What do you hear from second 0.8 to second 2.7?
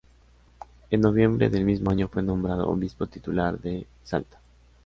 En noviembre del mismo año fue nombrado